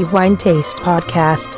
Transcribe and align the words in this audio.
the 0.00 0.06
Wine 0.06 0.36
Taste 0.38 0.78
Podcast. 0.78 1.56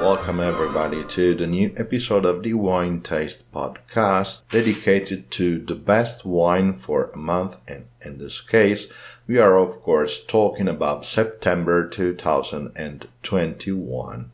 Welcome, 0.00 0.40
everybody, 0.40 1.04
to 1.04 1.36
the 1.36 1.46
new 1.46 1.72
episode 1.76 2.24
of 2.24 2.42
the 2.42 2.54
Wine 2.54 3.02
Taste 3.02 3.52
Podcast 3.52 4.42
dedicated 4.50 5.30
to 5.30 5.60
the 5.60 5.76
best 5.76 6.24
wine 6.24 6.76
for 6.76 7.12
a 7.14 7.16
month. 7.16 7.58
And 7.68 7.86
in 8.04 8.18
this 8.18 8.40
case, 8.40 8.88
we 9.28 9.38
are, 9.38 9.56
of 9.56 9.80
course, 9.80 10.24
talking 10.24 10.66
about 10.66 11.04
September 11.04 11.88
2021 11.88 14.32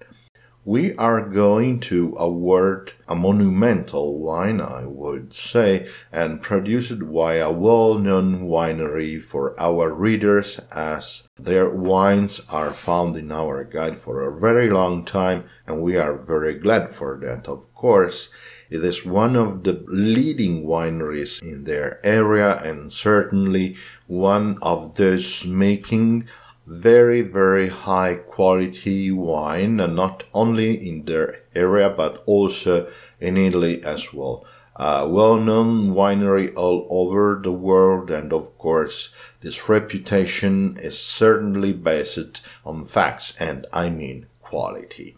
we 0.64 0.94
are 0.94 1.20
going 1.28 1.80
to 1.80 2.14
award 2.16 2.92
a 3.08 3.16
monumental 3.16 4.18
wine, 4.18 4.60
I 4.60 4.84
would 4.86 5.32
say, 5.32 5.88
and 6.12 6.40
produce 6.40 6.92
it 6.92 7.12
by 7.12 7.34
a 7.34 7.50
well-known 7.50 8.42
winery 8.42 9.20
for 9.20 9.58
our 9.60 9.92
readers 9.92 10.60
as 10.70 11.24
their 11.36 11.68
wines 11.68 12.40
are 12.48 12.72
found 12.72 13.16
in 13.16 13.32
our 13.32 13.64
guide 13.64 13.98
for 13.98 14.22
a 14.22 14.38
very 14.38 14.70
long 14.70 15.04
time 15.04 15.44
and 15.66 15.82
we 15.82 15.96
are 15.96 16.16
very 16.16 16.54
glad 16.54 16.90
for 16.90 17.18
that, 17.22 17.48
of 17.48 17.74
course. 17.74 18.28
It 18.70 18.84
is 18.84 19.04
one 19.04 19.36
of 19.36 19.64
the 19.64 19.84
leading 19.88 20.64
wineries 20.64 21.42
in 21.42 21.64
their 21.64 22.00
area 22.06 22.56
and 22.62 22.90
certainly 22.90 23.76
one 24.06 24.58
of 24.62 24.94
those 24.94 25.44
making 25.44 26.28
very, 26.66 27.22
very 27.22 27.68
high 27.68 28.14
quality 28.14 29.10
wine, 29.10 29.80
and 29.80 29.96
not 29.96 30.24
only 30.32 30.88
in 30.88 31.04
their 31.04 31.40
area 31.54 31.90
but 31.90 32.22
also 32.26 32.90
in 33.20 33.36
Italy 33.36 33.82
as 33.84 34.12
well. 34.12 34.44
Uh, 34.74 35.06
well 35.08 35.36
known 35.36 35.88
winery 35.88 36.52
all 36.56 36.86
over 36.88 37.38
the 37.42 37.52
world, 37.52 38.10
and 38.10 38.32
of 38.32 38.56
course, 38.58 39.10
this 39.40 39.68
reputation 39.68 40.78
is 40.80 40.98
certainly 40.98 41.72
based 41.72 42.40
on 42.64 42.84
facts 42.84 43.34
and 43.38 43.66
I 43.72 43.90
mean 43.90 44.26
quality. 44.40 45.16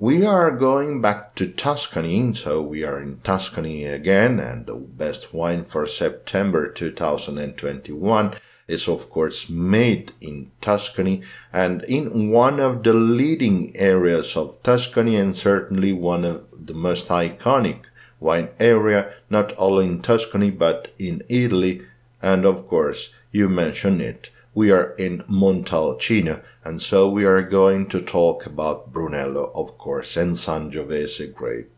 We 0.00 0.24
are 0.24 0.52
going 0.52 1.02
back 1.02 1.34
to 1.34 1.48
Tuscany, 1.48 2.32
so 2.32 2.62
we 2.62 2.84
are 2.84 3.00
in 3.00 3.20
Tuscany 3.24 3.84
again, 3.84 4.38
and 4.38 4.64
the 4.64 4.76
best 4.76 5.34
wine 5.34 5.64
for 5.64 5.86
September 5.86 6.70
2021 6.70 8.34
is 8.68 8.86
of 8.86 9.10
course 9.10 9.48
made 9.48 10.12
in 10.20 10.50
Tuscany 10.60 11.22
and 11.52 11.82
in 11.84 12.30
one 12.30 12.60
of 12.60 12.82
the 12.84 12.92
leading 12.92 13.74
areas 13.76 14.36
of 14.36 14.62
Tuscany 14.62 15.16
and 15.16 15.34
certainly 15.34 15.92
one 15.92 16.24
of 16.24 16.44
the 16.52 16.74
most 16.74 17.08
iconic 17.08 17.86
wine 18.20 18.48
area, 18.60 19.12
not 19.30 19.54
only 19.56 19.86
in 19.86 20.02
Tuscany 20.02 20.50
but 20.50 20.92
in 20.98 21.22
Italy. 21.28 21.82
And 22.20 22.44
of 22.44 22.68
course, 22.68 23.10
you 23.32 23.48
mentioned 23.48 24.02
it. 24.02 24.30
We 24.54 24.70
are 24.72 24.90
in 24.96 25.22
Montalcino, 25.28 26.42
and 26.64 26.82
so 26.82 27.08
we 27.08 27.24
are 27.24 27.42
going 27.42 27.86
to 27.90 28.00
talk 28.00 28.44
about 28.44 28.92
Brunello, 28.92 29.52
of 29.54 29.78
course, 29.78 30.16
and 30.16 30.32
Sangiovese 30.32 31.32
grape. 31.32 31.70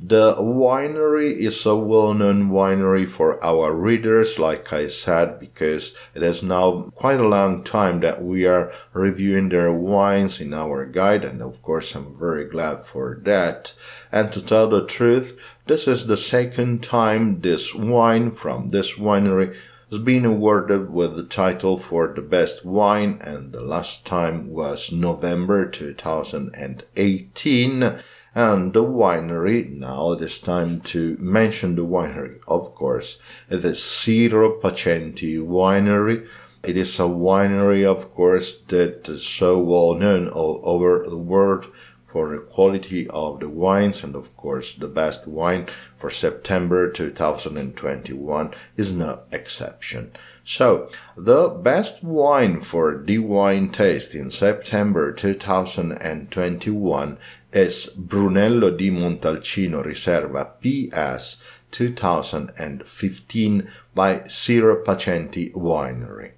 The 0.00 0.36
winery 0.36 1.38
is 1.38 1.66
a 1.66 1.74
well-known 1.74 2.50
winery 2.50 3.08
for 3.08 3.44
our 3.44 3.72
readers, 3.72 4.38
like 4.38 4.72
I 4.72 4.86
said, 4.86 5.40
because 5.40 5.92
it 6.14 6.22
is 6.22 6.40
now 6.40 6.92
quite 6.94 7.18
a 7.18 7.26
long 7.26 7.64
time 7.64 7.98
that 8.00 8.22
we 8.22 8.46
are 8.46 8.72
reviewing 8.92 9.48
their 9.48 9.72
wines 9.72 10.40
in 10.40 10.54
our 10.54 10.86
guide, 10.86 11.24
and 11.24 11.42
of 11.42 11.60
course 11.62 11.96
I'm 11.96 12.16
very 12.16 12.44
glad 12.44 12.86
for 12.86 13.18
that. 13.24 13.72
And 14.12 14.32
to 14.34 14.40
tell 14.40 14.68
the 14.68 14.86
truth, 14.86 15.36
this 15.66 15.88
is 15.88 16.06
the 16.06 16.16
second 16.16 16.84
time 16.84 17.40
this 17.40 17.74
wine 17.74 18.30
from 18.30 18.68
this 18.68 18.94
winery 18.94 19.56
has 19.90 19.98
been 19.98 20.24
awarded 20.24 20.90
with 20.90 21.16
the 21.16 21.24
title 21.24 21.76
for 21.76 22.12
the 22.14 22.22
best 22.22 22.64
wine, 22.64 23.18
and 23.20 23.52
the 23.52 23.62
last 23.62 24.06
time 24.06 24.50
was 24.50 24.92
November 24.92 25.68
2018 25.68 27.98
and 28.38 28.72
the 28.72 28.84
winery. 28.84 29.68
Now 29.68 30.12
it 30.12 30.22
is 30.22 30.40
time 30.40 30.80
to 30.92 31.16
mention 31.18 31.74
the 31.74 31.84
winery, 31.84 32.38
of 32.46 32.72
course. 32.72 33.18
Is 33.50 33.64
Siro 33.64 34.60
Pacenti 34.60 35.40
Winery. 35.40 36.24
It 36.62 36.76
is 36.76 37.00
a 37.00 37.02
winery, 37.02 37.84
of 37.84 38.14
course, 38.14 38.56
that 38.68 39.08
is 39.08 39.26
so 39.26 39.58
well 39.58 39.94
known 39.94 40.28
all 40.28 40.60
over 40.62 41.04
the 41.08 41.16
world 41.16 41.66
for 42.06 42.30
the 42.30 42.38
quality 42.38 43.08
of 43.08 43.40
the 43.40 43.48
wines 43.48 44.02
and 44.02 44.16
of 44.16 44.34
course 44.36 44.74
the 44.74 44.88
best 44.88 45.26
wine 45.26 45.68
for 45.94 46.10
September 46.10 46.90
2021 46.90 48.54
is 48.76 48.92
no 48.92 49.20
exception. 49.30 50.10
So, 50.42 50.90
the 51.14 51.50
best 51.50 52.02
wine 52.02 52.62
for 52.62 53.02
the 53.04 53.18
wine 53.18 53.68
taste 53.68 54.14
in 54.14 54.30
September 54.30 55.12
2021 55.12 57.18
is 57.52 57.86
Brunello 57.96 58.70
di 58.70 58.90
Montalcino 58.90 59.82
Riserva 59.82 60.52
PS 60.60 61.38
2015 61.70 63.70
by 63.94 64.18
Siro 64.26 64.84
Pacenti 64.84 65.50
Winery. 65.52 66.32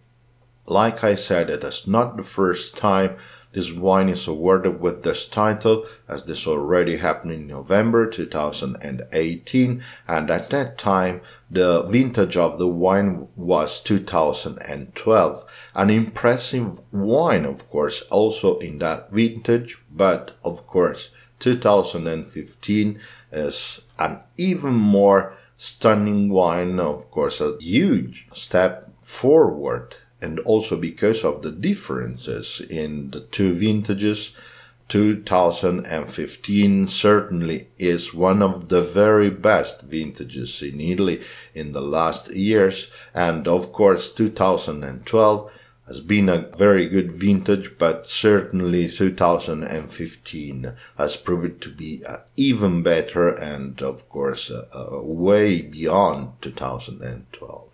Like 0.67 1.03
I 1.03 1.17
said, 1.17 1.51
it 1.51 1.65
is 1.65 1.87
not 1.87 2.17
the 2.17 2.23
first 2.23 2.77
time 2.77 3.17
this 3.53 3.73
wine 3.73 4.09
is 4.09 4.29
awarded 4.29 4.81
with 4.81 5.03
this 5.03 5.27
title, 5.27 5.85
as 6.09 6.25
this 6.25 6.47
already 6.47 6.99
happened 6.99 7.33
in 7.33 7.47
November 7.49 8.09
2018, 8.09 9.83
and 10.07 10.31
at 10.31 10.51
that 10.51 10.79
time 10.79 11.21
the 11.51 11.83
vintage 11.83 12.37
of 12.37 12.59
the 12.59 12.69
wine 12.69 13.27
was 13.35 13.81
2012. 13.81 15.45
An 15.75 15.91
impressive 15.91 16.81
wine, 16.93 17.45
of 17.45 17.69
course, 17.71 18.03
also 18.03 18.59
in 18.59 18.79
that 18.79 19.11
vintage, 19.11 19.79
but 19.91 20.37
of 20.45 20.67
course, 20.69 21.11
2015 21.41 23.01
is 23.33 23.83
an 23.99 24.21
even 24.37 24.75
more 24.75 25.35
stunning 25.57 26.29
wine, 26.31 26.79
of 26.79 27.11
course, 27.11 27.41
a 27.41 27.57
huge 27.59 28.29
step 28.33 28.93
forward 29.03 29.97
and 30.21 30.39
also 30.41 30.77
because 30.77 31.25
of 31.25 31.43
the 31.43 31.51
differences 31.51 32.61
in 32.69 33.11
the 33.11 33.21
two 33.21 33.55
vintages, 33.55 34.33
2015 34.91 36.87
certainly 36.89 37.69
is 37.79 38.13
one 38.13 38.43
of 38.43 38.69
the 38.69 38.83
very 38.83 39.31
best 39.31 39.83
vintages 39.83 40.63
in 40.63 40.81
Italy 40.81 41.23
in 41.55 41.71
the 41.73 41.81
last 41.81 42.35
years. 42.35 42.91
And 43.15 43.47
of 43.47 43.73
course, 43.73 44.11
2012 44.11 45.51
has 45.87 46.01
been 46.01 46.29
a 46.29 46.49
very 46.57 46.89
good 46.89 47.13
vintage, 47.13 47.79
but 47.79 48.07
certainly 48.07 48.89
2015 48.89 50.73
has 50.99 51.17
proved 51.17 51.63
to 51.63 51.69
be 51.69 52.05
uh, 52.05 52.19
even 52.37 52.83
better 52.83 53.29
and 53.29 53.81
of 53.83 54.09
course 54.09 54.51
uh, 54.51 54.67
uh, 54.75 55.01
way 55.03 55.63
beyond 55.63 56.33
2012. 56.43 57.70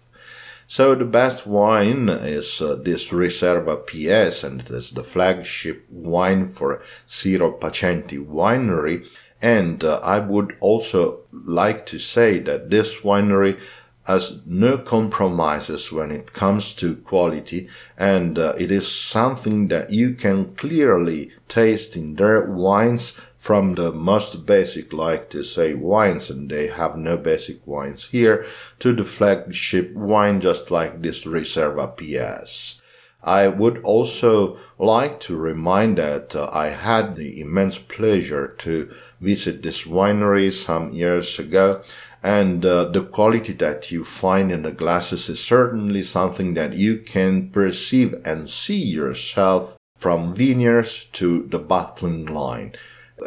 So 0.69 0.97
the 0.97 1.05
best 1.05 1.47
wine 1.47 2.09
is 2.09 2.61
uh, 2.61 2.75
this 2.75 3.11
Riserva 3.11 3.87
PS, 3.87 4.43
and 4.43 4.63
it 4.63 4.71
is 4.71 4.91
the 4.91 5.05
flagship 5.05 5.87
wine 5.89 6.53
for 6.53 6.83
Siro 7.07 7.59
Pacenti 7.59 8.19
Winery. 8.19 9.07
And 9.41 9.85
uh, 9.85 10.01
I 10.03 10.19
would 10.19 10.57
also 10.61 11.21
like 11.31 11.87
to 11.87 11.99
say 11.99 12.41
that 12.41 12.71
this 12.71 13.01
winery 13.01 13.61
has 14.05 14.41
no 14.47 14.79
compromises 14.79 15.93
when 15.93 16.11
it 16.11 16.33
comes 16.33 16.75
to 16.75 16.97
quality, 16.97 17.69
and 17.97 18.39
uh, 18.39 18.55
it 18.59 18.71
is 18.71 18.91
something 18.91 19.69
that 19.69 19.91
you 19.91 20.15
can 20.15 20.55
clearly 20.55 21.33
taste 21.49 21.97
in 21.97 22.15
their 22.15 22.43
wines 22.43 23.17
from 23.47 23.77
the 23.77 23.93
most 23.93 24.45
basic, 24.45 24.93
like 24.93 25.31
to 25.31 25.45
say 25.45 25.73
wines, 25.73 26.29
and 26.29 26.51
they 26.51 26.67
have 26.67 26.97
no 26.97 27.17
basic 27.17 27.65
wines 27.65 28.09
here, 28.09 28.45
to 28.81 28.93
the 28.93 29.05
flagship 29.05 29.95
wine, 29.95 30.41
just 30.41 30.73
like 30.73 31.01
this 31.01 31.25
Riserva 31.25 31.87
PS. 31.97 32.81
I 33.23 33.47
would 33.47 33.79
also 33.85 34.59
like 34.81 35.21
to 35.21 35.37
remind 35.37 35.99
that 35.99 36.35
uh, 36.35 36.51
I 36.53 36.71
had 36.71 37.15
the 37.15 37.41
immense 37.41 37.79
pleasure 37.79 38.49
to 38.59 38.93
visit 39.21 39.63
this 39.63 39.85
winery 39.85 40.51
some 40.51 40.91
years 40.91 41.39
ago, 41.39 41.85
and 42.25 42.67
uh, 42.67 42.87
the 42.87 43.05
quality 43.05 43.53
that 43.53 43.93
you 43.93 44.05
find 44.05 44.51
in 44.51 44.63
the 44.63 44.73
glasses 44.73 45.29
is 45.29 45.39
certainly 45.39 46.03
something 46.03 46.55
that 46.55 46.75
you 46.75 46.99
can 46.99 47.51
perceive 47.51 48.13
and 48.25 48.51
see 48.51 48.83
yourself 48.83 49.77
from 49.97 50.35
vineyards 50.35 51.05
to 51.13 51.47
the 51.49 51.61
bottling 51.61 52.27
line. 52.27 52.75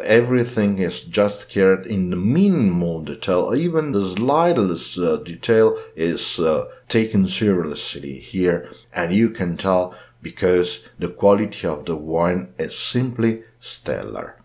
Everything 0.04 0.78
is 0.78 1.02
just 1.02 1.48
cared 1.48 1.86
in 1.86 2.10
the 2.10 2.16
minimal 2.16 3.00
detail. 3.00 3.54
Even 3.56 3.90
the 3.90 4.04
slightest 4.04 4.96
uh, 4.98 5.16
detail 5.16 5.76
is 5.96 6.38
uh, 6.38 6.68
taken 6.88 7.26
seriously 7.26 8.20
here, 8.20 8.70
and 8.94 9.12
you 9.12 9.30
can 9.30 9.56
tell 9.56 9.94
because 10.22 10.84
the 10.98 11.08
quality 11.08 11.66
of 11.66 11.86
the 11.86 11.96
wine 11.96 12.52
is 12.56 12.78
simply 12.78 13.42
stellar. 13.58 14.36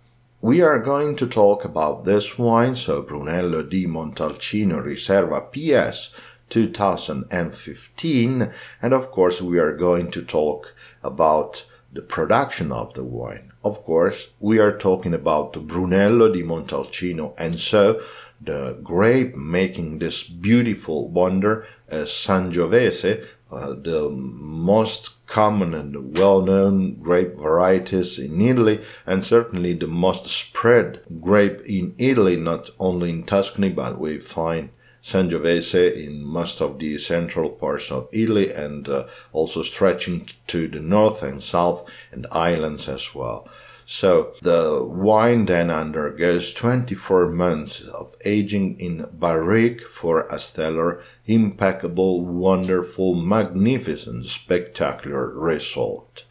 We 0.42 0.62
are 0.62 0.80
going 0.80 1.16
to 1.18 1.28
talk 1.28 1.64
about 1.64 2.06
this 2.06 2.38
wine, 2.38 2.76
so 2.76 3.02
Brunello 3.02 3.62
di 3.62 3.86
Montalcino 3.86 4.84
Riserva 4.84 5.52
PS 5.52 6.12
2015. 6.50 8.52
And 8.82 8.94
of 8.94 9.12
course, 9.12 9.42
we 9.42 9.60
are 9.60 9.76
going 9.76 10.12
to 10.12 10.24
talk 10.24 10.74
about 11.04 11.66
the 11.92 12.02
production 12.02 12.72
of 12.72 12.94
the 12.94 13.04
wine. 13.04 13.52
Of 13.66 13.84
course, 13.84 14.28
we 14.40 14.60
are 14.60 14.78
talking 14.78 15.16
about 15.16 15.54
Brunello 15.66 16.32
di 16.32 16.44
Montalcino, 16.44 17.34
and 17.36 17.60
so 17.60 18.00
the 18.40 18.78
grape 18.84 19.36
making 19.36 19.98
this 19.98 20.22
beautiful 20.22 21.10
wonder 21.10 21.66
is 21.90 22.10
Sangiovese, 22.10 23.26
uh, 23.52 23.74
the 23.74 24.12
most 24.12 25.26
common 25.26 25.74
and 25.74 26.16
well-known 26.16 27.02
grape 27.02 27.36
varieties 27.36 28.20
in 28.20 28.40
Italy, 28.40 28.84
and 29.08 29.24
certainly 29.24 29.74
the 29.74 29.88
most 29.88 30.26
spread 30.28 31.02
grape 31.20 31.62
in 31.62 31.96
Italy, 31.98 32.36
not 32.36 32.70
only 32.80 33.10
in 33.10 33.24
Tuscany, 33.24 33.70
but 33.70 33.98
we 33.98 34.20
find 34.20 34.70
Sangiovese 35.06 36.04
in 36.04 36.26
most 36.26 36.62
of 36.62 36.80
the 36.80 36.98
central 36.98 37.52
parts 37.52 37.92
of 37.92 38.10
Italy 38.12 38.52
and 38.52 38.90
uh, 38.90 39.06
also 39.34 39.62
stretching 39.62 40.28
to 40.48 40.68
the 40.68 40.80
north 40.80 41.22
and 41.22 41.44
south 41.44 41.88
and 42.12 42.26
islands 42.32 42.90
as 42.90 43.14
well. 43.14 43.48
So 43.86 44.34
the 44.42 44.84
wine 44.84 45.46
then 45.46 45.70
undergoes 45.70 46.56
24 46.56 47.28
months 47.28 47.82
of 47.82 48.16
aging 48.26 48.80
in 48.80 49.08
barrique 49.14 49.82
for 49.82 50.26
a 50.28 50.40
stellar, 50.40 51.04
impeccable, 51.28 52.26
wonderful, 52.26 53.14
magnificent, 53.14 54.26
spectacular 54.26 55.30
result. 55.30 56.26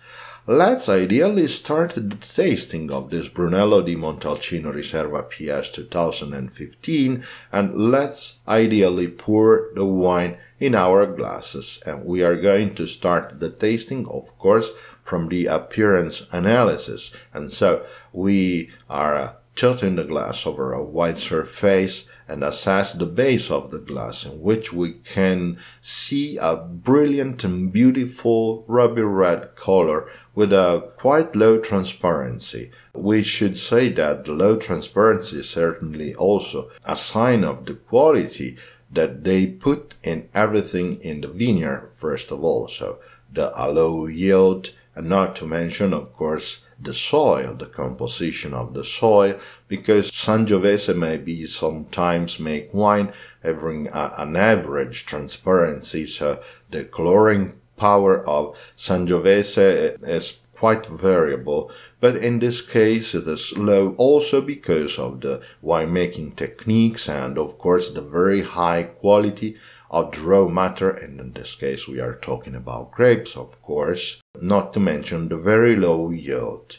Let's 0.46 0.91
ideally 0.91 1.46
start 1.46 1.93
the 1.93 2.17
tasting 2.20 2.91
of 2.91 3.08
this 3.08 3.29
Brunello 3.29 3.81
di 3.81 3.96
Montalcino 3.96 4.75
Riserva 4.75 5.23
PS 5.23 5.70
2015 5.70 7.25
and 7.50 7.91
let's 7.91 8.41
ideally 8.46 9.08
pour 9.08 9.70
the 9.75 9.87
wine 9.87 10.37
in 10.61 10.75
our 10.75 11.06
glasses. 11.06 11.81
And 11.87 12.05
we 12.05 12.23
are 12.23 12.37
going 12.37 12.75
to 12.75 12.87
start 12.87 13.41
the 13.41 13.49
tasting, 13.49 14.06
of 14.06 14.38
course, 14.38 14.73
from 15.02 15.31
the 15.31 15.46
appearance 15.46 16.26
analysis. 16.31 17.11
And 17.32 17.50
so 17.50 17.87
we 18.12 18.70
are 18.91 19.37
tilting 19.56 19.96
the 19.96 20.04
glass 20.04 20.46
over 20.46 20.72
a 20.72 20.82
white 20.82 21.16
surface 21.16 22.08
and 22.26 22.42
assess 22.42 22.92
the 22.92 23.06
base 23.06 23.50
of 23.50 23.70
the 23.70 23.78
glass 23.78 24.24
in 24.24 24.40
which 24.40 24.72
we 24.72 24.92
can 24.92 25.58
see 25.80 26.36
a 26.38 26.56
brilliant 26.56 27.44
and 27.44 27.72
beautiful 27.72 28.64
ruby 28.66 29.02
red 29.02 29.54
color 29.54 30.08
with 30.34 30.52
a 30.52 30.90
quite 30.96 31.36
low 31.36 31.58
transparency. 31.58 32.70
We 32.94 33.22
should 33.22 33.56
say 33.56 33.90
that 33.90 34.24
the 34.24 34.32
low 34.32 34.56
transparency 34.56 35.40
is 35.40 35.50
certainly 35.50 36.14
also 36.14 36.70
a 36.84 36.96
sign 36.96 37.44
of 37.44 37.66
the 37.66 37.74
quality 37.74 38.56
that 38.90 39.24
they 39.24 39.46
put 39.46 39.94
in 40.02 40.28
everything 40.34 41.00
in 41.02 41.20
the 41.20 41.28
vineyard 41.28 41.90
first 41.94 42.30
of 42.30 42.42
all. 42.42 42.68
So 42.68 42.98
the 43.32 43.52
low 43.56 44.06
yield, 44.06 44.70
and 44.94 45.08
not 45.08 45.36
to 45.36 45.46
mention, 45.46 45.92
of 45.92 46.14
course, 46.14 46.63
the 46.80 46.92
soil, 46.92 47.54
the 47.54 47.66
composition 47.66 48.54
of 48.54 48.74
the 48.74 48.84
soil, 48.84 49.38
because 49.68 50.10
Sangiovese 50.10 50.96
may 50.96 51.16
be 51.16 51.46
sometimes 51.46 52.40
make 52.40 52.72
wine 52.72 53.12
having 53.42 53.88
a, 53.88 54.14
an 54.18 54.36
average 54.36 55.06
transparency, 55.06 56.06
so 56.06 56.42
the 56.70 56.84
coloring 56.84 57.54
power 57.76 58.26
of 58.28 58.56
Sangiovese 58.76 60.02
is 60.06 60.38
quite 60.54 60.86
variable, 60.86 61.70
but 62.00 62.16
in 62.16 62.38
this 62.38 62.62
case 62.62 63.14
it 63.14 63.26
is 63.26 63.56
low 63.56 63.94
also 63.98 64.40
because 64.40 64.98
of 64.98 65.20
the 65.20 65.42
winemaking 65.62 66.36
techniques 66.36 67.08
and 67.08 67.36
of 67.36 67.58
course 67.58 67.90
the 67.90 68.00
very 68.00 68.42
high 68.42 68.82
quality 68.84 69.56
of 69.94 70.25
raw 70.25 70.49
matter, 70.49 70.91
and 70.91 71.20
in 71.20 71.32
this 71.32 71.55
case 71.55 71.87
we 71.87 72.00
are 72.00 72.17
talking 72.17 72.56
about 72.56 72.91
grapes, 72.91 73.37
of 73.37 73.61
course, 73.62 74.20
not 74.41 74.73
to 74.73 74.81
mention 74.81 75.29
the 75.29 75.37
very 75.37 75.76
low 75.76 76.11
yield. 76.11 76.79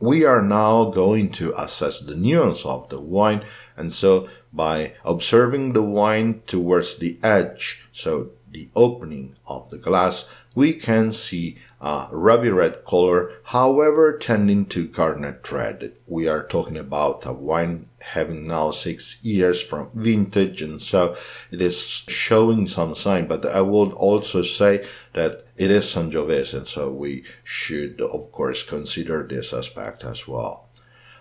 We 0.00 0.24
are 0.24 0.42
now 0.42 0.90
going 0.90 1.30
to 1.32 1.54
assess 1.56 2.00
the 2.00 2.16
nuance 2.16 2.64
of 2.64 2.88
the 2.88 2.98
wine, 2.98 3.44
and 3.76 3.92
so 3.92 4.28
by 4.52 4.94
observing 5.04 5.74
the 5.74 5.82
wine 5.82 6.42
towards 6.46 6.96
the 6.96 7.18
edge, 7.22 7.86
so 7.92 8.30
the 8.50 8.68
opening 8.74 9.36
of 9.46 9.70
the 9.70 9.78
glass, 9.78 10.26
we 10.54 10.72
can 10.72 11.12
see 11.12 11.58
a 11.80 12.08
ruby 12.10 12.48
red 12.48 12.84
color, 12.84 13.30
however 13.44 14.18
tending 14.18 14.66
to 14.66 14.88
garnet 14.88 15.52
red. 15.52 15.92
We 16.06 16.26
are 16.26 16.42
talking 16.42 16.76
about 16.76 17.24
a 17.24 17.32
wine 17.32 17.89
having 18.00 18.46
now 18.46 18.70
six 18.70 19.22
years 19.22 19.62
from 19.62 19.90
vintage, 19.94 20.62
and 20.62 20.80
so 20.80 21.16
it 21.50 21.60
is 21.60 21.78
showing 22.08 22.66
some 22.66 22.94
sign. 22.94 23.26
But 23.26 23.46
I 23.46 23.60
would 23.60 23.92
also 23.92 24.42
say 24.42 24.86
that 25.14 25.46
it 25.56 25.70
is 25.70 25.84
Sangiovese, 25.84 26.54
and 26.54 26.66
so 26.66 26.90
we 26.90 27.24
should, 27.44 28.00
of 28.00 28.32
course, 28.32 28.62
consider 28.62 29.26
this 29.26 29.52
aspect 29.52 30.04
as 30.04 30.26
well. 30.26 30.66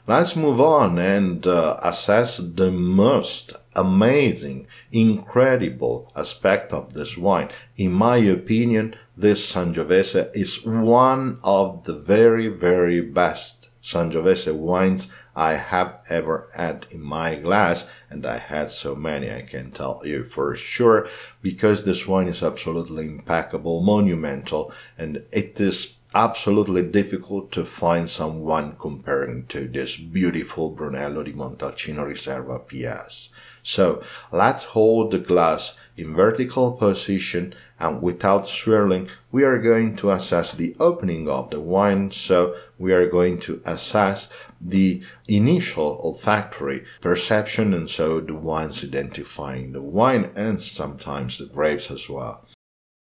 Let's 0.08 0.36
move 0.36 0.60
on 0.60 0.98
and 0.98 1.46
uh, 1.46 1.80
assess 1.84 2.38
the 2.38 2.72
most 2.72 3.54
amazing, 3.76 4.66
incredible 4.92 6.12
aspect 6.16 6.74
of 6.74 6.94
this 6.94 7.16
wine. 7.16 7.50
In 7.78 7.92
my 7.92 8.18
opinion, 8.18 8.96
this 9.16 9.54
Sangiovese 9.54 10.36
is 10.36 10.66
one 10.66 11.40
of 11.44 11.84
the 11.84 11.94
very, 11.94 12.48
very 12.48 13.02
best 13.02 13.70
Sangiovese 13.84 14.54
wines 14.54 15.12
I 15.40 15.54
have 15.54 16.00
ever 16.10 16.50
had 16.54 16.86
in 16.92 17.02
my 17.02 17.36
glass, 17.36 17.88
and 18.10 18.26
I 18.26 18.40
had 18.40 18.70
so 18.70 18.94
many, 18.94 19.32
I 19.32 19.44
can 19.44 19.72
tell 19.72 20.02
you 20.04 20.26
for 20.26 20.54
sure, 20.54 21.08
because 21.42 21.86
this 21.86 22.06
wine 22.06 22.28
is 22.28 22.44
absolutely 22.44 23.06
impeccable, 23.06 23.82
monumental, 23.82 24.74
and 24.98 25.24
it 25.32 25.58
is 25.62 25.94
absolutely 26.14 26.84
difficult 26.84 27.54
to 27.54 27.64
find 27.64 28.10
someone 28.10 28.76
comparing 28.78 29.46
to 29.46 29.70
this 29.70 29.96
beautiful 29.96 30.72
Brunello 30.72 31.24
di 31.24 31.32
Montalcino 31.32 32.04
Riserva 32.06 32.60
PS. 32.60 33.30
So 33.64 34.04
let's 34.34 34.66
hold 34.76 35.12
the 35.12 35.20
glass 35.20 35.78
in 35.96 36.14
vertical 36.14 36.74
position 36.74 37.56
and 37.80 38.02
without 38.02 38.46
swirling, 38.46 39.10
we 39.32 39.44
are 39.44 39.58
going 39.58 39.96
to 39.98 40.12
assess 40.12 40.54
the 40.54 40.76
opening 40.80 41.30
of 41.30 41.50
the 41.50 41.62
wine. 41.62 42.12
So 42.12 42.56
we 42.78 42.92
are 42.92 43.10
going 43.10 43.40
to 43.42 43.62
assess 43.66 44.28
the 44.60 45.02
initial 45.28 46.00
olfactory 46.04 46.84
perception 47.00 47.74
and 47.74 47.90
so 47.90 48.20
the 48.20 48.36
wines 48.36 48.84
identifying 48.84 49.72
the 49.72 49.82
wine 49.82 50.32
and 50.36 50.62
sometimes 50.62 51.38
the 51.38 51.46
grapes 51.46 51.90
as 51.90 52.10
well. 52.10 52.46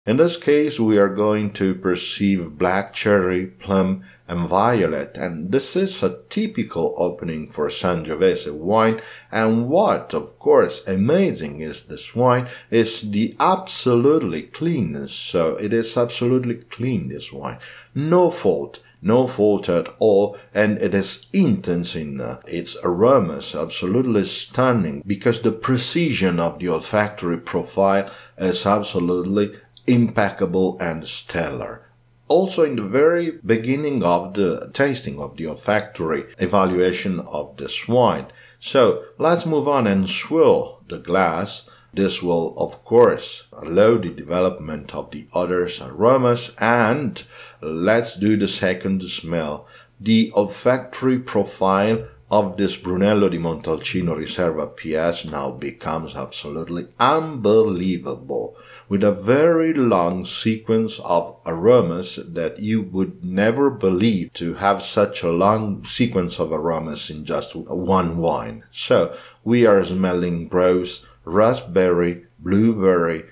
In 0.05 0.17
this 0.17 0.37
case, 0.37 0.79
we 0.79 0.99
are 0.99 1.09
going 1.09 1.51
to 1.53 1.73
perceive 1.73 2.59
black 2.59 2.93
cherry, 2.93 3.47
plum, 3.47 4.03
and 4.27 4.47
violet, 4.47 5.17
and 5.17 5.51
this 5.51 5.75
is 5.75 6.03
a 6.03 6.19
typical 6.29 6.93
opening 6.97 7.49
for 7.49 7.69
Sangiovese 7.69 8.53
wine. 8.53 9.01
And 9.31 9.67
what, 9.67 10.13
of 10.13 10.37
course, 10.37 10.85
amazing 10.85 11.61
is 11.61 11.83
this 11.83 12.13
wine 12.13 12.47
is 12.69 13.01
the 13.01 13.35
absolutely 13.39 14.43
cleanness. 14.43 15.11
So 15.11 15.55
it 15.55 15.73
is 15.73 15.97
absolutely 15.97 16.55
clean, 16.55 17.07
this 17.07 17.33
wine. 17.33 17.57
No 17.95 18.29
fault, 18.29 18.81
no 19.01 19.27
fault 19.27 19.69
at 19.69 19.87
all, 19.97 20.37
and 20.53 20.77
it 20.79 20.93
is 20.93 21.25
intense 21.33 21.95
in 21.95 22.21
uh, 22.21 22.41
its 22.47 22.77
aromas, 22.83 23.55
absolutely 23.55 24.25
stunning, 24.25 25.01
because 25.05 25.41
the 25.41 25.51
precision 25.51 26.39
of 26.39 26.59
the 26.59 26.69
olfactory 26.69 27.37
profile 27.37 28.11
is 28.37 28.65
absolutely 28.67 29.55
impeccable 29.87 30.77
and 30.79 31.07
stellar. 31.07 31.89
Also, 32.27 32.63
in 32.63 32.75
the 32.75 32.81
very 32.81 33.39
beginning 33.45 34.03
of 34.03 34.33
the 34.33 34.71
tasting 34.73 35.19
of 35.19 35.37
the 35.37 35.47
olfactory 35.47 36.25
evaluation 36.39 37.19
of 37.19 37.55
this 37.57 37.87
wine. 37.87 38.25
So, 38.59 39.03
let's 39.19 39.45
move 39.45 39.67
on 39.67 39.85
and 39.85 40.09
swirl 40.09 40.81
the 40.87 40.97
glass. 40.97 41.69
This 41.93 42.23
will, 42.23 42.55
of 42.57 42.83
course, 42.83 43.47
allow 43.53 43.97
the 43.97 44.09
development 44.09 44.95
of 44.95 45.11
the 45.11 45.27
other 45.33 45.69
aromas. 45.81 46.51
And 46.57 47.23
let's 47.61 48.17
do 48.17 48.35
the 48.35 48.47
second 48.47 49.03
smell. 49.03 49.67
The 50.01 50.31
olfactory 50.35 51.19
profile 51.19 52.07
of 52.31 52.57
this 52.57 52.75
Brunello 52.75 53.29
di 53.29 53.37
Montalcino 53.37 54.15
Riserva 54.17 54.67
PS 54.75 55.25
now 55.25 55.51
becomes 55.51 56.15
absolutely 56.15 56.87
unbelievable 56.99 58.57
with 58.89 59.03
a 59.03 59.11
very 59.11 59.73
long 59.73 60.25
sequence 60.25 60.99
of 61.03 61.35
aromas 61.45 62.19
that 62.27 62.59
you 62.59 62.81
would 62.81 63.23
never 63.23 63.69
believe 63.69 64.33
to 64.33 64.55
have 64.55 64.81
such 64.81 65.21
a 65.21 65.31
long 65.31 65.83
sequence 65.85 66.39
of 66.39 66.51
aromas 66.51 67.09
in 67.09 67.25
just 67.25 67.55
one 67.55 68.17
wine. 68.17 68.63
So 68.71 69.15
we 69.43 69.65
are 69.65 69.83
smelling 69.83 70.49
rose, 70.49 71.05
raspberry, 71.25 72.25
blueberry, 72.39 73.25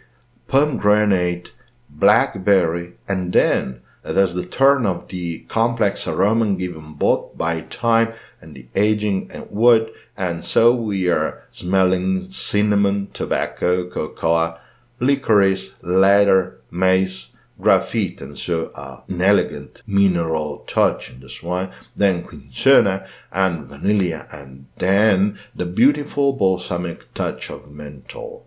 pomegranate, 0.47 1.51
blackberry, 1.89 2.93
and 3.07 3.33
then 3.33 3.82
there's 4.11 4.33
the 4.33 4.45
turn 4.45 4.85
of 4.85 5.07
the 5.07 5.39
complex 5.47 6.07
aroma 6.07 6.53
given 6.55 6.93
both 6.93 7.37
by 7.37 7.61
time 7.61 8.13
and 8.41 8.55
the 8.55 8.67
aging 8.75 9.31
and 9.31 9.49
wood, 9.49 9.93
and 10.17 10.43
so 10.43 10.75
we 10.75 11.07
are 11.07 11.43
smelling 11.51 12.19
cinnamon, 12.19 13.07
tobacco, 13.13 13.89
cocoa, 13.89 14.59
licorice, 14.99 15.75
leather, 15.81 16.59
mace, 16.69 17.29
graphite, 17.59 18.19
and 18.19 18.37
so 18.37 18.67
uh, 18.75 19.01
an 19.07 19.21
elegant 19.21 19.81
mineral 19.87 20.59
touch 20.67 21.09
in 21.09 21.21
this 21.21 21.41
wine, 21.41 21.71
then 21.95 22.27
cinchona 22.29 23.07
and 23.31 23.67
vanilla, 23.67 24.27
and 24.31 24.65
then 24.77 25.39
the 25.55 25.65
beautiful 25.65 26.33
balsamic 26.33 27.13
touch 27.13 27.49
of 27.49 27.71
menthol. 27.71 28.45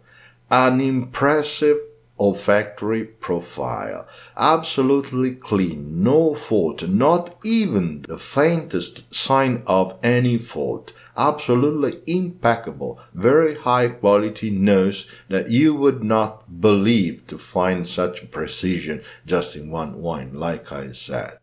An 0.51 0.81
impressive 0.81 1.79
olfactory 2.19 3.05
profile. 3.05 4.07
Absolutely 4.37 5.35
clean, 5.35 6.03
no 6.03 6.35
fault, 6.35 6.87
not 6.89 7.37
even 7.45 8.03
the 8.09 8.19
faintest 8.19 9.13
sign 9.15 9.63
of 9.67 9.99
any 10.03 10.39
fault. 10.39 10.93
Absolutely 11.17 12.01
impeccable, 12.07 13.01
very 13.15 13.57
high 13.57 13.89
quality 13.89 14.51
nose 14.51 15.07
that 15.29 15.51
you 15.51 15.75
would 15.75 16.05
not 16.05 16.61
believe 16.61 17.27
to 17.27 17.39
find 17.39 17.87
such 17.87 18.31
precision 18.31 19.03
just 19.25 19.57
in 19.57 19.71
one 19.71 20.01
wine, 20.01 20.35
like 20.35 20.71
I 20.73 20.93
said. 20.93 21.39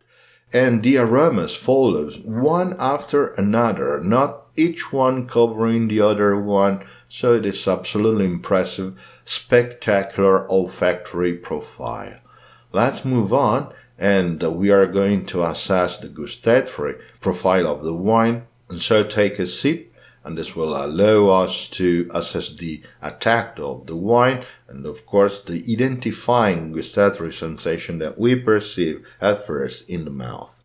And 0.52 0.84
the 0.84 0.98
aromas 0.98 1.56
follows 1.56 2.20
one 2.20 2.76
after 2.78 3.30
another, 3.30 4.00
not 4.00 4.44
each 4.56 4.94
one 4.94 5.28
covering 5.28 5.88
the 5.88 6.02
other 6.02 6.40
one, 6.40 6.86
so 7.10 7.34
it 7.34 7.46
is 7.46 7.68
absolutely 7.68 8.26
impressive 8.26 8.94
spectacular 9.26 10.50
olfactory 10.50 11.34
profile. 11.34 12.20
Let's 12.72 13.06
move 13.06 13.34
on 13.34 13.74
and 13.98 14.42
we 14.42 14.72
are 14.72 14.88
going 14.88 15.26
to 15.28 15.44
assess 15.44 15.98
the 15.98 16.08
gustatory 16.08 16.96
profile 17.22 17.68
of 17.68 17.84
the 17.84 17.94
wine. 17.94 18.48
And 18.70 18.82
so 18.82 19.04
take 19.04 19.40
a 19.40 19.48
sip 19.48 19.94
and 20.24 20.38
this 20.38 20.56
will 20.56 20.76
allow 20.76 21.44
us 21.44 21.68
to 21.68 22.10
assess 22.14 22.50
the 22.50 22.82
attack 23.02 23.60
of 23.60 23.86
the 23.88 23.96
wine 23.96 24.46
and 24.68 24.86
of 24.86 25.06
course 25.06 25.42
the 25.42 25.64
identifying 25.72 26.72
gustatory 26.72 27.32
sensation 27.32 28.00
that 28.00 28.18
we 28.18 28.36
perceive 28.36 29.06
at 29.20 29.46
first 29.46 29.88
in 29.90 30.06
the 30.06 30.12
mouth. 30.12 30.63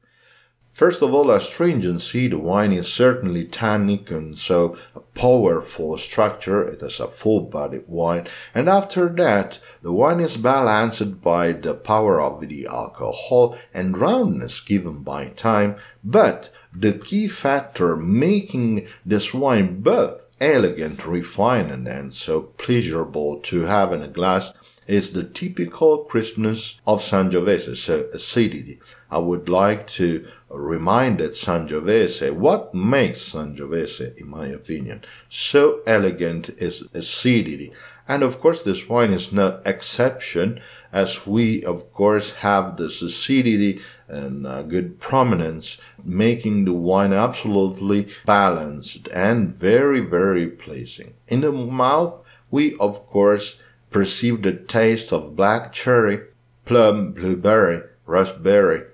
First 0.79 1.03
of 1.03 1.13
all, 1.13 1.33
astringency, 1.33 2.29
the 2.29 2.39
wine 2.39 2.73
is 2.73 2.87
certainly 2.87 3.45
tannic 3.45 4.13
and 4.13 4.39
so 4.39 4.77
a 4.95 5.01
powerful 5.01 5.99
structure. 5.99 6.63
It 6.63 6.81
is 6.85 7.01
a 7.01 7.09
full 7.09 7.41
bodied 7.41 7.89
wine. 7.89 8.29
And 8.55 8.69
after 8.69 9.09
that, 9.09 9.59
the 9.83 9.91
wine 9.91 10.21
is 10.21 10.37
balanced 10.37 11.21
by 11.21 11.51
the 11.51 11.75
power 11.75 12.21
of 12.21 12.41
the 12.47 12.69
alcohol 12.69 13.59
and 13.75 13.99
roundness 13.99 14.61
given 14.61 15.03
by 15.03 15.31
time. 15.31 15.75
But 16.05 16.51
the 16.73 16.93
key 16.93 17.27
factor 17.27 17.97
making 17.97 18.87
this 19.05 19.35
wine 19.35 19.81
both 19.81 20.29
elegant, 20.41 21.05
refined, 21.05 21.89
and 21.89 22.15
so 22.15 22.41
pleasurable 22.57 23.41
to 23.41 23.63
have 23.63 23.93
in 23.93 24.03
a 24.03 24.07
glass 24.07 24.55
is 24.89 25.13
the 25.13 25.23
typical 25.23 25.99
crispness 25.99 26.81
of 26.87 27.01
Sangiovese, 27.01 28.13
acidity. 28.13 28.81
I 29.11 29.19
would 29.19 29.49
like 29.49 29.87
to 29.99 30.27
remind 30.49 31.21
that 31.21 31.33
Sangiovese, 31.33 32.33
what 32.35 32.75
makes 32.75 33.21
Sangiovese, 33.33 34.17
in 34.19 34.29
my 34.29 34.47
opinion, 34.47 35.05
so 35.29 35.81
elegant 35.87 36.49
is 36.57 36.89
acidity. 36.95 37.73
And 38.09 38.23
of 38.23 38.41
course, 38.41 38.63
this 38.63 38.89
wine 38.89 39.13
is 39.13 39.31
no 39.31 39.61
exception, 39.67 40.61
as 40.91 41.27
we, 41.27 41.63
of 41.63 41.93
course, 41.93 42.33
have 42.37 42.79
this 42.79 43.03
acidity 43.03 43.81
and 44.09 44.47
uh, 44.47 44.63
good 44.63 44.99
prominence, 44.99 45.77
making 46.03 46.65
the 46.65 46.73
wine 46.73 47.13
absolutely 47.13 48.09
balanced 48.25 49.07
and 49.09 49.55
very, 49.55 50.01
very 50.01 50.47
pleasing. 50.49 51.13
In 51.29 51.43
the 51.43 51.53
mouth, 51.53 52.23
we, 52.51 52.75
of 52.79 53.07
course, 53.07 53.59
perceive 53.91 54.43
the 54.43 54.53
taste 54.53 55.13
of 55.13 55.37
black 55.37 55.73
cherry, 55.73 56.21
plum, 56.65 57.13
blueberry, 57.13 57.83
raspberry, 58.07 58.85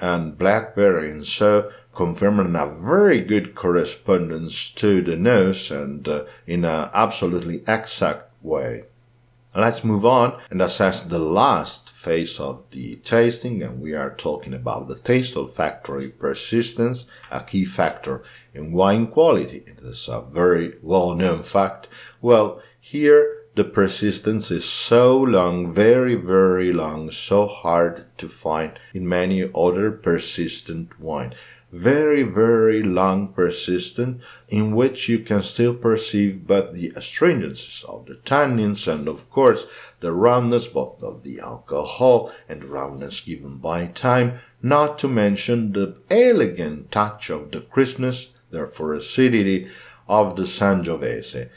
and 0.00 0.36
blackberry, 0.38 1.10
and 1.10 1.26
so 1.26 1.70
confirming 1.94 2.56
a 2.56 2.66
very 2.66 3.20
good 3.20 3.54
correspondence 3.54 4.70
to 4.70 5.00
the 5.02 5.16
nose 5.16 5.70
and 5.70 6.08
uh, 6.08 6.24
in 6.46 6.64
an 6.64 6.90
absolutely 6.92 7.62
exact 7.66 8.30
way. 8.42 8.84
Let's 9.56 9.84
move 9.84 10.04
on 10.04 10.40
and 10.50 10.60
assess 10.60 11.02
the 11.02 11.20
last 11.20 11.90
phase 11.90 12.40
of 12.40 12.64
the 12.72 12.96
tasting, 12.96 13.62
and 13.62 13.80
we 13.80 13.94
are 13.94 14.10
talking 14.10 14.52
about 14.52 14.88
the 14.88 14.98
taste 14.98 15.36
olfactory 15.36 16.08
persistence, 16.08 17.06
a 17.30 17.40
key 17.40 17.64
factor 17.64 18.24
in 18.52 18.72
wine 18.72 19.06
quality. 19.06 19.62
It 19.64 19.78
is 19.84 20.08
a 20.08 20.20
very 20.20 20.74
well 20.82 21.14
known 21.14 21.44
fact. 21.44 21.86
Well, 22.20 22.60
here 22.80 23.43
the 23.54 23.64
persistence 23.64 24.50
is 24.50 24.64
so 24.64 25.16
long, 25.16 25.72
very, 25.72 26.16
very 26.16 26.72
long, 26.72 27.10
so 27.10 27.46
hard 27.46 28.04
to 28.18 28.28
find 28.28 28.78
in 28.92 29.08
many 29.08 29.48
other 29.54 29.92
persistent 29.92 30.98
wine. 30.98 31.34
Very, 31.70 32.22
very 32.22 32.82
long 32.82 33.32
persistent 33.32 34.20
in 34.48 34.74
which 34.76 35.08
you 35.08 35.18
can 35.20 35.42
still 35.42 35.74
perceive 35.74 36.46
but 36.46 36.74
the 36.74 36.92
astringencies 36.96 37.84
of 37.84 38.06
the 38.06 38.14
tannins 38.14 38.86
and 38.86 39.08
of 39.08 39.28
course 39.30 39.66
the 39.98 40.12
roundness 40.12 40.68
both 40.68 41.02
of 41.02 41.24
the 41.24 41.40
alcohol 41.40 42.32
and 42.48 42.64
roundness 42.64 43.20
given 43.20 43.58
by 43.58 43.86
time, 43.86 44.38
not 44.62 44.98
to 45.00 45.08
mention 45.08 45.72
the 45.72 45.96
elegant 46.10 46.92
touch 46.92 47.28
of 47.28 47.50
the 47.50 47.60
crispness, 47.60 48.30
therefore 48.50 48.94
acidity, 48.94 49.68
of 50.08 50.36
the 50.36 50.42
Sangiovese 50.42 51.48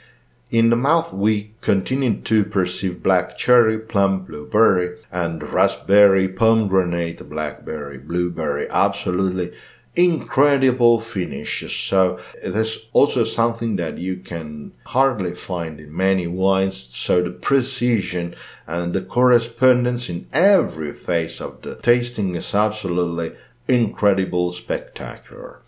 in 0.50 0.70
the 0.70 0.76
mouth, 0.76 1.12
we 1.12 1.54
continue 1.62 2.22
to 2.22 2.46
perceive 2.46 3.04
black 3.04 3.38
cherry, 3.38 3.78
plum, 3.78 4.24
blueberry, 4.24 4.98
and 5.12 5.44
raspberry, 5.44 6.28
pomegranate, 6.30 7.30
blackberry, 7.30 7.98
blueberry. 7.98 8.70
Absolutely 8.70 9.54
incredible 9.98 11.02
finish. 11.02 11.90
So 11.90 12.20
is 12.36 12.86
also 12.94 13.24
something 13.24 13.76
that 13.78 13.98
you 13.98 14.18
can 14.18 14.74
hardly 14.86 15.34
find 15.34 15.80
in 15.80 15.96
many 15.96 16.28
wines. 16.28 16.82
So 16.96 17.22
the 17.22 17.32
precision 17.32 18.36
and 18.68 18.94
the 18.94 19.02
correspondence 19.02 20.08
in 20.08 20.30
every 20.32 20.94
phase 20.94 21.42
of 21.42 21.62
the 21.62 21.76
tasting 21.76 22.36
is 22.36 22.56
absolutely 22.56 23.36
incredible, 23.68 24.52
spectacular. 24.52 25.62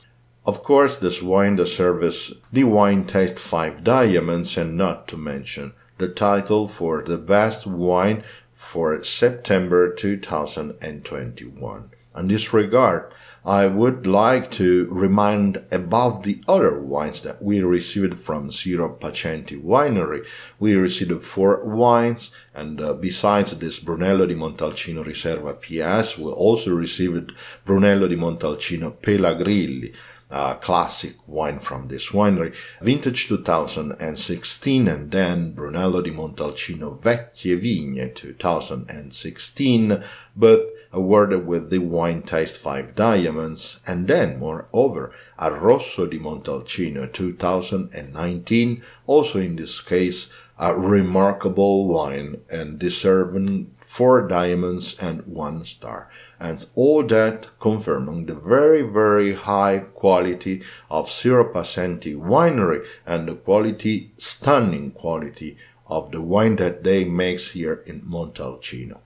Of 0.49 0.63
course, 0.63 0.97
this 0.97 1.21
wine 1.21 1.57
deserves 1.57 2.33
the 2.51 2.63
Wine 2.63 3.05
Taste 3.05 3.37
5 3.37 3.83
Diamonds, 3.83 4.57
and 4.57 4.75
not 4.75 5.07
to 5.09 5.15
mention 5.15 5.73
the 5.99 6.07
title 6.07 6.67
for 6.67 7.03
the 7.03 7.19
best 7.19 7.67
wine 7.67 8.23
for 8.55 9.03
September 9.03 9.93
2021. 9.93 11.91
In 12.17 12.27
this 12.27 12.51
regard, 12.51 13.13
I 13.45 13.67
would 13.67 14.07
like 14.07 14.49
to 14.53 14.87
remind 14.89 15.63
about 15.71 16.23
the 16.23 16.41
other 16.47 16.79
wines 16.79 17.21
that 17.21 17.43
we 17.43 17.61
received 17.61 18.15
from 18.19 18.49
Siro 18.49 18.99
Pacenti 18.99 19.61
Winery. 19.61 20.25
We 20.57 20.73
received 20.73 21.23
four 21.23 21.63
wines, 21.63 22.31
and 22.55 22.81
uh, 22.81 22.93
besides 22.93 23.55
this 23.59 23.77
Brunello 23.77 24.25
di 24.25 24.33
Montalcino 24.33 25.05
Riserva 25.05 25.53
PS, 25.53 26.17
we 26.17 26.31
also 26.31 26.71
received 26.73 27.33
Brunello 27.65 28.07
di 28.07 28.15
Montalcino 28.15 28.99
Pelagrilli 28.99 29.93
uh, 30.31 30.55
classic 30.55 31.15
wine 31.27 31.59
from 31.59 31.87
this 31.87 32.09
winery, 32.09 32.53
vintage 32.81 33.27
2016, 33.27 34.87
and 34.87 35.11
then 35.11 35.51
Brunello 35.53 36.01
di 36.01 36.11
Montalcino 36.11 36.99
Vecchie 36.99 37.59
Vigne 37.59 38.09
2016, 38.13 40.03
both 40.35 40.69
awarded 40.91 41.45
with 41.45 41.69
the 41.69 41.79
Wine 41.79 42.21
Taste 42.21 42.57
5 42.57 42.95
Diamonds, 42.95 43.79
and 43.85 44.07
then, 44.07 44.39
moreover, 44.39 45.11
a 45.37 45.51
Rosso 45.51 46.05
di 46.05 46.19
Montalcino 46.19 47.11
2019, 47.11 48.83
also 49.05 49.39
in 49.39 49.55
this 49.55 49.81
case, 49.81 50.29
a 50.57 50.75
remarkable 50.75 51.87
wine 51.87 52.41
and 52.49 52.77
deserving 52.77 53.71
four 53.79 54.27
diamonds 54.27 54.95
and 54.99 55.25
one 55.25 55.63
star 55.63 56.09
and 56.39 56.65
all 56.75 57.03
that 57.03 57.47
confirming 57.59 58.25
the 58.25 58.35
very, 58.35 58.81
very 58.81 59.33
high 59.33 59.79
quality 59.79 60.61
of 60.89 61.07
Siro 61.07 61.51
Pacenti 61.51 62.15
winery 62.15 62.85
and 63.05 63.27
the 63.27 63.35
quality, 63.35 64.11
stunning 64.17 64.91
quality 64.91 65.57
of 65.87 66.11
the 66.11 66.21
wine 66.21 66.55
that 66.57 66.83
they 66.83 67.03
makes 67.03 67.49
here 67.49 67.83
in 67.85 68.01
Montalcino. 68.01 68.99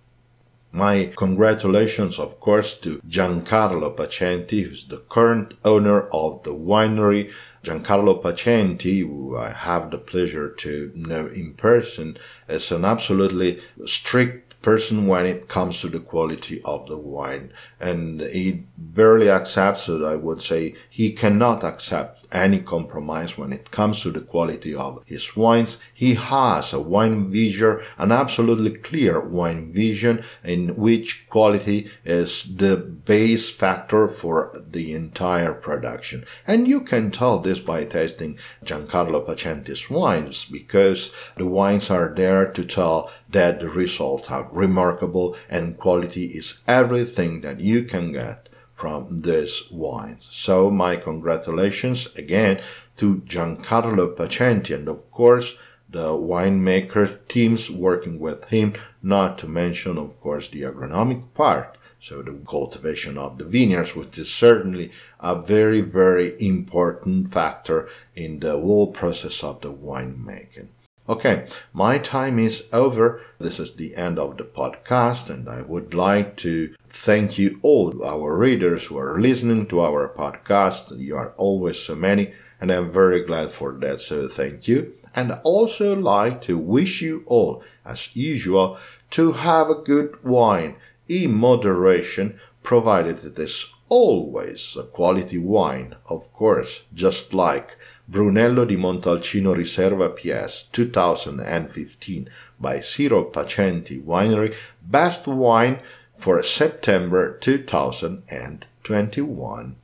My 0.76 1.12
congratulations, 1.16 2.18
of 2.18 2.40
course, 2.40 2.76
to 2.80 3.00
Giancarlo 3.08 3.96
Pacenti, 3.96 4.64
who's 4.64 4.88
the 4.88 4.98
current 4.98 5.54
owner 5.64 6.10
of 6.10 6.42
the 6.42 6.56
winery. 6.56 7.32
Giancarlo 7.64 8.20
Pacenti, 8.24 9.02
who 9.02 9.38
I 9.38 9.52
have 9.52 9.92
the 9.92 10.00
pleasure 10.00 10.50
to 10.50 10.92
know 10.96 11.28
in 11.28 11.54
person, 11.54 12.18
is 12.50 12.72
an 12.72 12.86
absolutely 12.86 13.62
strict 13.86 14.43
person 14.64 15.06
when 15.06 15.28
it 15.28 15.48
comes 15.48 15.80
to 15.82 15.90
the 15.90 16.00
quality 16.00 16.60
of 16.64 16.88
the 16.88 16.98
wine. 16.98 17.54
And 17.80 18.22
he 18.22 18.64
barely 18.78 19.30
accepts 19.30 19.88
it, 19.88 20.02
I 20.04 20.16
would 20.16 20.42
say. 20.42 20.74
He 20.90 21.12
cannot 21.12 21.64
accept 21.64 22.23
any 22.34 22.60
compromise 22.60 23.38
when 23.38 23.54
it 23.54 23.72
comes 23.72 24.02
to 24.02 24.12
the 24.12 24.20
quality 24.20 24.74
of 24.76 25.02
his 25.06 25.36
wines. 25.38 25.78
He 25.94 26.16
has 26.16 26.74
a 26.74 26.80
wine 26.80 27.32
vision, 27.32 27.80
an 27.98 28.12
absolutely 28.12 28.72
clear 28.72 29.20
wine 29.22 29.72
vision 29.72 30.24
in 30.44 30.76
which 30.76 31.30
quality 31.30 31.90
is 32.04 32.56
the 32.56 32.76
base 32.76 33.52
factor 33.52 34.08
for 34.08 34.64
the 34.70 34.94
entire 34.94 35.54
production. 35.54 36.26
And 36.48 36.68
you 36.68 36.82
can 36.82 37.12
tell 37.12 37.40
this 37.40 37.60
by 37.60 37.86
tasting 37.86 38.38
Giancarlo 38.66 39.26
Pacenti's 39.26 39.90
wines 39.90 40.46
because 40.46 41.12
the 41.38 41.46
wines 41.46 41.90
are 41.90 42.14
there 42.16 42.52
to 42.52 42.66
tell 42.66 43.12
that 43.30 43.60
the 43.60 43.70
results 43.70 44.30
are 44.30 44.50
remarkable 44.52 45.36
and 45.50 45.78
quality 45.78 46.26
is 46.26 46.60
everything 46.68 47.42
that 47.42 47.60
you 47.60 47.84
can 47.84 48.12
get 48.12 48.50
from 48.76 49.20
these 49.20 49.70
wines. 49.72 50.28
So 50.32 50.70
my 50.70 50.96
congratulations 50.96 52.14
again 52.16 52.62
to 52.98 53.18
Giancarlo 53.22 54.16
Pacenti 54.16 54.74
and 54.76 54.88
of 54.88 55.10
course 55.12 55.56
the 55.90 56.08
winemaker 56.10 57.20
teams 57.28 57.70
working 57.70 58.20
with 58.20 58.46
him, 58.46 58.74
not 59.02 59.38
to 59.40 59.48
mention 59.48 59.98
of 59.98 60.20
course 60.20 60.48
the 60.50 60.62
agronomic 60.62 61.34
part. 61.34 61.78
So 62.00 62.22
the 62.22 62.34
cultivation 62.50 63.18
of 63.18 63.38
the 63.38 63.46
vineyards, 63.46 63.96
which 63.96 64.18
is 64.18 64.30
certainly 64.30 64.92
a 65.22 65.36
very, 65.42 65.80
very 65.80 66.36
important 66.46 67.30
factor 67.30 67.88
in 68.14 68.40
the 68.40 68.60
whole 68.60 68.88
process 68.92 69.42
of 69.42 69.62
the 69.62 69.72
winemaking. 69.72 70.68
Okay, 71.10 71.48
my 71.74 71.98
time 71.98 72.40
is 72.40 72.70
over. 72.72 73.20
This 73.38 73.60
is 73.60 73.76
the 73.76 73.94
end 73.98 74.18
of 74.18 74.38
the 74.38 74.46
podcast, 74.46 75.30
and 75.30 75.50
I 75.50 75.62
would 75.62 75.94
like 75.94 76.38
to 76.38 76.74
thank 76.88 77.38
you 77.38 77.60
all, 77.62 78.06
our 78.06 78.38
readers 78.38 78.86
who 78.86 78.98
are 78.98 79.20
listening 79.20 79.68
to 79.68 79.82
our 79.82 80.08
podcast. 80.08 80.98
You 80.98 81.18
are 81.18 81.34
always 81.36 81.78
so 81.78 81.94
many, 81.94 82.34
and 82.62 82.72
I'm 82.72 82.88
very 82.88 83.22
glad 83.26 83.52
for 83.52 83.74
that. 83.74 84.00
So 84.00 84.30
thank 84.30 84.70
you. 84.70 84.94
And 85.14 85.34
also 85.44 85.94
like 85.94 86.42
to 86.44 86.58
wish 86.58 87.02
you 87.02 87.24
all, 87.26 87.62
as 87.86 88.16
usual, 88.16 88.78
to 89.10 89.34
have 89.34 89.70
a 89.70 89.76
good 89.76 90.24
wine 90.24 90.78
in 91.10 91.36
moderation, 91.36 92.40
provided 92.64 93.26
it 93.26 93.38
is 93.38 93.74
always 93.90 94.78
a 94.80 94.84
quality 94.84 95.38
wine, 95.38 95.96
of 96.10 96.32
course, 96.32 96.84
just 96.94 97.34
like 97.34 97.78
Brunello 98.06 98.66
di 98.66 98.76
Montalcino 98.76 99.54
Riserva 99.54 100.10
PS 100.10 100.68
2015 100.72 102.30
by 102.58 102.80
Siro 102.80 103.30
Pacenti 103.30 104.04
Winery, 104.04 104.54
best 104.82 105.26
wine 105.26 105.80
for 106.14 106.44
September 106.44 107.38
2021. 107.40 109.78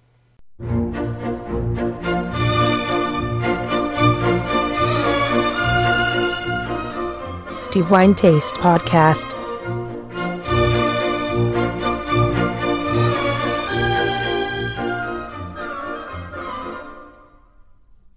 The 7.71 7.83
Wine 7.83 8.15
Taste 8.15 8.55
Podcast 8.55 9.38